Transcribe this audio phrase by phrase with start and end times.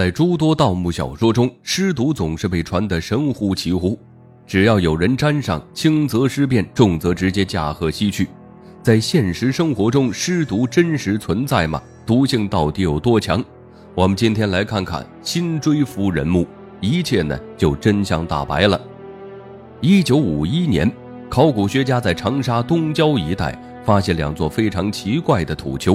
[0.00, 3.98] 在诸多盗墓小说中，尸毒总是被传得神乎其乎。
[4.46, 8.26] 只要有人沾上，轻则尸变，重则直接驾鹤西去。
[8.82, 11.82] 在现实生活中，尸毒真实存在吗？
[12.06, 13.44] 毒性到底有多强？
[13.94, 16.46] 我们今天来看看辛追夫人墓，
[16.80, 18.80] 一切呢就真相大白了。
[19.82, 20.90] 一九五一年，
[21.28, 23.54] 考古学家在长沙东郊一带
[23.84, 25.94] 发现两座非常奇怪的土丘，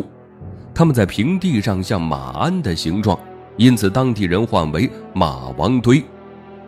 [0.76, 3.18] 它们在平地上像马鞍的形状。
[3.58, 6.04] 因此，当地人唤为马王堆。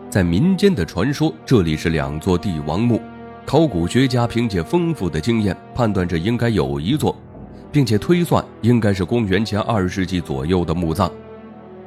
[0.08, 3.00] 在民间的传说，这里是两座帝王墓。
[3.44, 7.14] 考古学家凭借丰富的经验，判断这应该有一座，
[7.70, 11.10] 并且推算应该是公元前二世纪左右的墓葬。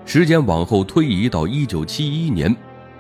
[0.06, 2.56] 时间往后推移到一九七一年，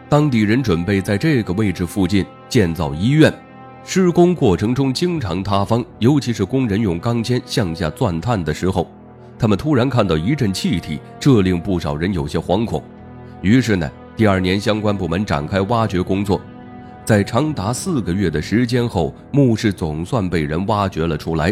[0.10, 3.32] 当地人准备在这个位置附近建造医院。
[3.84, 8.88] 施工过程中经常塌方，尤其是工人用钢钎向下钻探的时候。
[9.41, 12.80] 他们突然看到一阵气体，这令不少人有些惶恐。
[13.41, 16.40] 于是呢，第二年相关部门展开挖掘工作，
[17.04, 21.51] 在长达四个月的时间后，墓室总算被人挖掘了出来。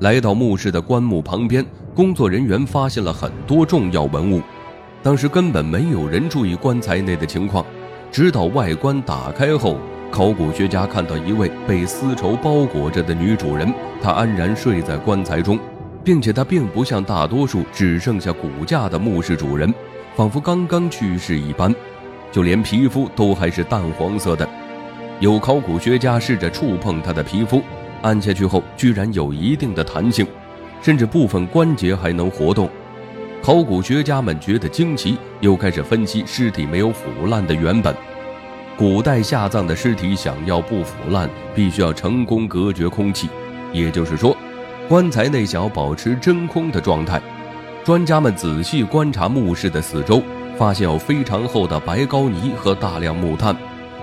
[0.00, 4.42] 来到墓室的棺木旁边，工作人员发现了很多重要文物。
[5.00, 7.64] 当时根本没有人注意棺材内的情况，
[8.10, 9.78] 直到外观打开后，
[10.10, 15.56] 考古学家看到一位被丝绸包裹着的女主人，她安然睡在棺材中。
[16.04, 19.72] 并且他并不像大多数只剩下骨架的墓室主人，
[20.14, 21.74] 仿佛刚刚去世一般，
[22.30, 24.46] 就连皮肤都还是淡黄色的。
[25.20, 27.62] 有考古学家试着触碰他的皮肤，
[28.02, 30.26] 按下去后居然有一定的弹性，
[30.82, 32.68] 甚至部分关节还能活动。
[33.40, 37.94] 考古学家们觉得惊奇，又开始分析尸体没有腐烂的原本。
[38.76, 43.28] 古代下葬的尸体想要不腐烂，必须要成功隔绝空气，
[43.72, 44.36] 也就是说。
[44.86, 47.20] 棺材内想要保持真空的状态，
[47.82, 50.22] 专家们仔细观察墓室的四周，
[50.58, 53.56] 发现有非常厚的白膏泥和大量木炭，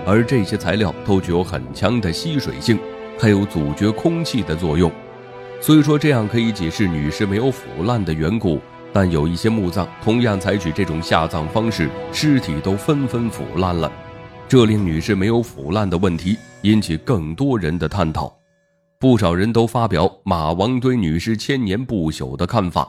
[0.04, 2.76] 而这些材料都具有很强的吸水性，
[3.16, 4.90] 还有阻绝空气的作用。
[5.60, 8.60] 虽说这样可以解释女尸没有腐烂的缘故，
[8.92, 13.90] 但有一些墓葬同样采取这种下葬方式，尸体都纷纷腐烂了，
[14.48, 18.41] 这令女尸没有腐烂的问题引起更多人的探讨。
[19.02, 22.88] 不少人都发表马王堆女尸千年不朽的看法。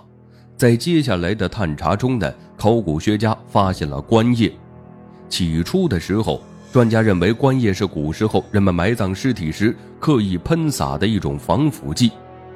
[0.55, 4.53] 在接下来的探查中呢，考古学家发现了棺液。
[5.27, 6.39] 起初的时候，
[6.71, 12.11] 专家认为棺液是古时候人们埋葬尸体时刻意喷洒的一种防腐剂，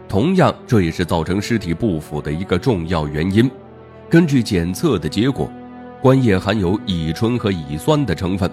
[0.08, 3.50] 同样这也是造成尸体不腐的一个重要原因。
[4.08, 5.50] 根据检测的结果，
[6.00, 8.48] 棺液含有乙醇和乙酸的成分，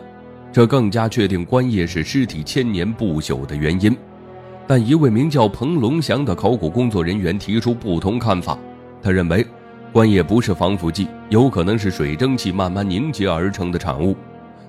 [0.50, 3.94] 这更加确定棺液是尸体千年不朽的原因。
[4.66, 8.58] 但一位名叫彭龙祥的考古工作人员提出不同看法。
[9.02, 9.46] 他认为，
[9.92, 14.16] 棺液不是防腐剂，有可能是水蒸气慢慢凝结而成的产物。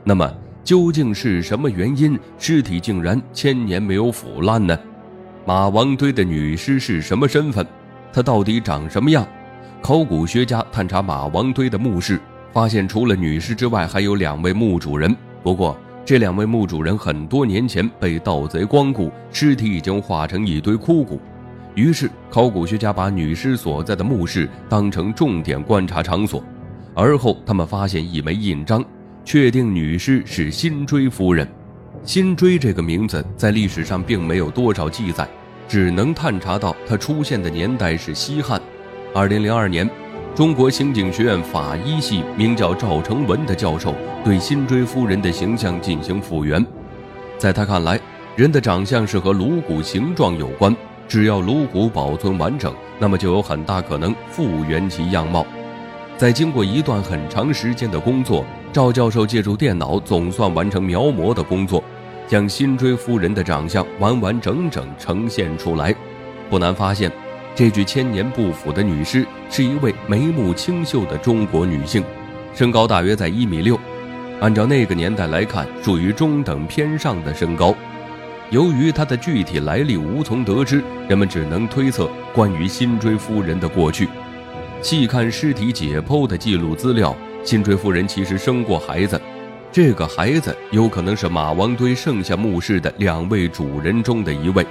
[0.03, 0.29] 那么，
[0.63, 4.77] 究竟是什么原因，尸体竟然千年没有腐烂呢？
[5.45, 7.65] 马王堆的女尸是什么身份？
[8.11, 9.25] 她到底长什么样？
[9.81, 12.19] 考古学家探查马王堆的墓室，
[12.51, 15.15] 发现除了女尸之外，还有两位墓主人。
[15.43, 21.19] 不过，这两位墓主人很多年前被盗贼光顾，尸体已经化成一堆枯骨。
[21.73, 26.43] 于是，考古学家把女尸所在的墓室当成重点观察场所。
[26.93, 28.85] 而后，他们发现一枚印章，
[29.23, 31.47] 确定女尸是辛追夫人。
[32.03, 35.27] 辛追这个名字在历史上并没有多少记载，
[35.67, 38.61] 只能探查到她出现的年代是西汉。
[39.11, 39.89] 二零零二年。
[40.35, 46.65] 中国刑警学院法医系名叫赵成文的教授对辛追夫人的形象进行复原，
[47.37, 47.99] 在他看来，
[48.35, 50.75] 人的长相是和颅骨形状有关，
[51.07, 55.45] 只要颅骨保存完整，那么就有很大可能复原其样貌。
[56.17, 58.43] 在经过一段很长时间的工作，
[58.73, 61.83] 赵教授借助电脑总算完成描摹的工作，
[62.27, 65.93] 将辛追夫人的长相完完整整呈现出来。
[66.49, 67.11] 不难发现。
[67.53, 72.03] 这具千年不腐的女尸是一位眉目清秀的中国女性，
[72.53, 73.79] 身高大约在一米六，
[74.41, 77.75] 按照那个年代来看，属于中等偏上的身高。
[78.51, 84.07] 由于她的具体来历无从得知，人们只能推测关于辛追夫人的过去。
[84.81, 89.19] 细看尸体解剖的记录资料，辛追夫人其实生过孩子，
[89.71, 94.63] 这个孩子有可能是马王堆剩下墓室的两位主人中的一位。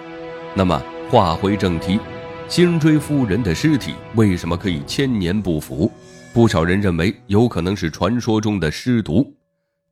[0.55, 1.99] 那么，话回正题。
[2.47, 5.91] 辛追夫人的尸体为什么可以千年不腐？
[6.33, 9.35] 不少人认为有可能是传说中的尸毒。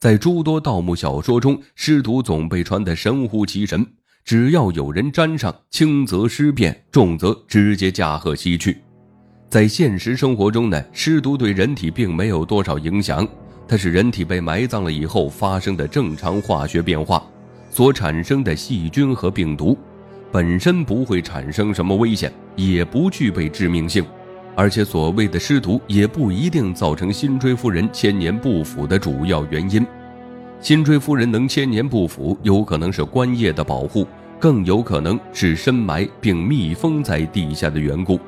[0.03, 3.87] 在诸多盗墓小说中，尸毒总被传得神乎其神，
[4.25, 8.79] 只要有人沾上，轻则尸变，重则直接驾鹤西去。
[9.49, 13.25] 在现实生活中呢，尸毒对人体并没有多少影响，
[13.69, 17.25] 它是人体被埋葬了以后发生的正常化学变化
[17.71, 19.79] 所产生的细菌和病毒，
[20.33, 24.05] 本身不会产生什么危险，也不具备致命性，
[24.55, 29.85] 而且所谓的尸毒也不一定造成辛追夫人千年不腐的主要原因。
[30.61, 34.07] 辛追夫人能千年不腐，有可能是官业的保护，
[34.39, 38.21] 更有可能是深埋并密封在地下的缘故。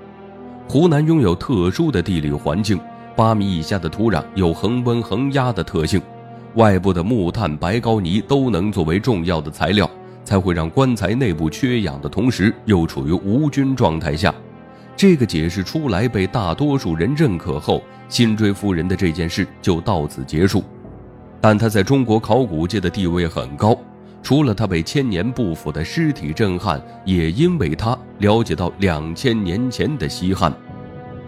[0.66, 2.80] 湖南拥有特殊的地理环境，
[3.14, 6.00] 八米以下的土壤有恒温恒压的特性，
[6.54, 9.88] 外部的木炭、白膏泥都能作为重要的材料，
[10.24, 14.34] 才会让棺材内部缺氧的同时又处于无菌状态下。
[14.96, 20.62] 这个解释出来被大多数人认可后，辛追夫人的这件事就到此结束。
[21.40, 23.78] 但他在中国考古界的地位很高。
[24.22, 30.50] 除了他被千年不腐的尸体震撼，也因为他了解到两千年前的西汉，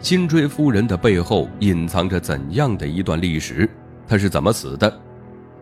[0.00, 3.68] 辛追夫人的背后隐藏着怎样的一段历史？
[4.08, 4.90] 她是怎么死的？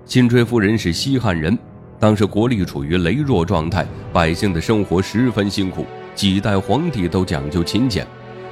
[0.05, 1.59] 辛追夫人是西汉人，
[1.99, 8.07] 当时国力处于羸弱状态，百姓的生活十分辛苦，几代皇帝都讲究勤俭，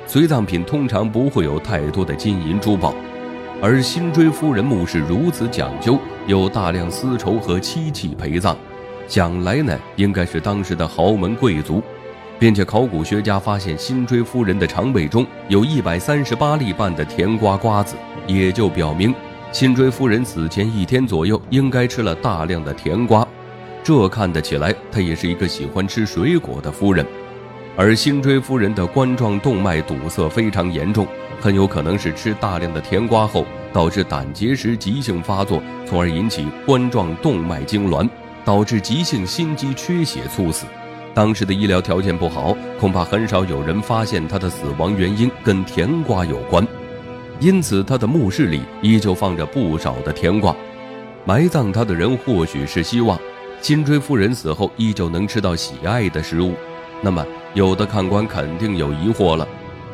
[0.06, 2.92] 随葬品通常不会有太多的金银珠宝，
[3.60, 8.56] 而辛追夫人墓是如此讲究，有大量丝绸和漆器陪葬。
[9.06, 11.80] 想来呢，应该是当时的豪门贵族，
[12.38, 17.94] 并且考古学家发现辛追夫人的肠胃中有一百三十八粒半的甜瓜瓜子，
[18.26, 19.14] 也就表明
[19.52, 23.26] 辛追夫人死前一天左右应该吃了大量的甜瓜。
[23.84, 27.06] 这看得起来，她也是一个喜欢吃水果的夫人。
[27.76, 31.06] 而辛追夫人的冠状动脉堵塞非常严重，
[31.40, 38.08] 很有可能是吃大量的甜瓜后导致胆结石急性发作，从而引起冠状动脉痉挛。
[38.44, 40.66] 导致急性心肌缺血猝死，
[41.14, 46.66] 当时的医疗条件不好，恐怕很少有人发现他的死亡原因跟甜瓜有关，
[47.38, 50.52] 因此他的墓室里依旧放着不少的甜瓜。
[51.24, 53.16] 埋葬他的人或许是希望
[53.60, 56.54] 辛追夫人死后依旧能吃到喜爱的食物。
[57.02, 59.46] 那么，有的看官肯定有疑惑了：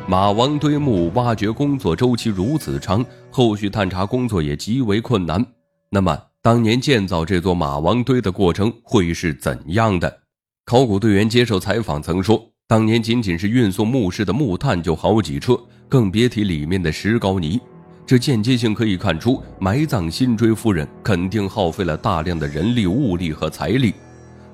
[0.07, 5.43] 马王堆墓挖掘工作周期如此长，后续探查工作也极为困难，
[5.89, 6.17] 那么？
[6.41, 10.19] 当年建造这座马王堆的过程会是怎样的？
[10.65, 15.59] 考古队员接受采访曾说，当年仅仅是运送墓室的木炭就好几车，
[15.89, 17.59] 更别提里面的石膏泥。
[18.05, 23.93] 这间接性可以看出，埋葬辛追夫人肯定耗费了大量的人力、物力和财力。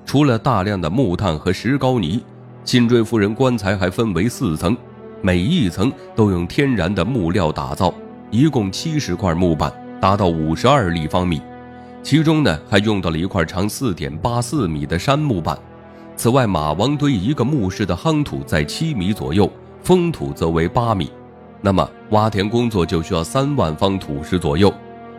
[0.04, 2.20] 除了大量的木炭和石膏泥，
[2.66, 4.76] 辛追夫人棺材还分为四层，
[5.22, 7.94] 每一层都用天然的木料打造，
[8.28, 11.40] 一共七十块木板，达到五十二立方米。
[12.02, 15.56] 其中呢，还用到了一块长四点八四米的杉木板。
[16.16, 19.48] 此外，马王堆一个墓室的夯土在七米左右，
[19.84, 21.08] 封土则为八米。
[21.60, 24.74] 那么，挖田工作就需要三万方土石左右。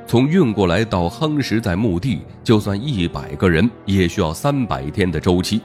[0.05, 5.61] 从运过来到夯实在墓地，就算一百个人也需要三百天的周期。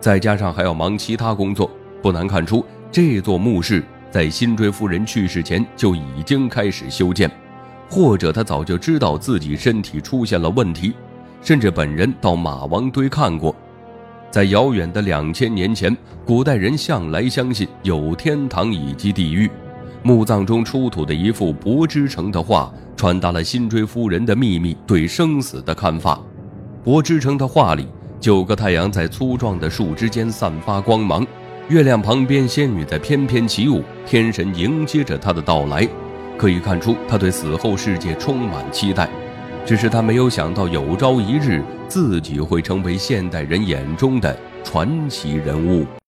[0.00, 1.70] 再加上还要忙其他工作，
[2.02, 7.30] 不难看出，这座墓室在辛追夫人去世前就已经开始修建。
[7.88, 10.92] 或者他早就知道自己身体出现了问题，
[11.40, 13.54] 甚至本人到马王堆看过。
[14.28, 19.48] 在遥远的两千年前，古代人向来相信有天堂以及地狱。
[20.02, 26.20] 墓葬中出土的一幅柏之城的画，传达了辛追夫人的秘密对生死的看法。
[26.84, 27.86] 柏之城的画里，
[28.26, 31.24] 九个太阳在粗壮的树枝间散发光芒，
[31.68, 35.88] 月亮旁边仙女在翩翩起舞，天神迎接着她的到来。
[36.36, 39.08] 可以看出，他对死后世界充满期待，
[39.64, 45.86] 只是他没有想到有朝一日自己会成为现代人眼中的传奇人物。